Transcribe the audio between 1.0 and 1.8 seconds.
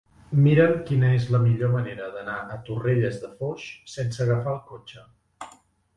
és la millor